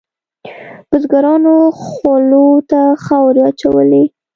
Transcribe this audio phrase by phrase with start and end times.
[0.89, 4.03] بزګرانو خولو ته خاورې واچولې.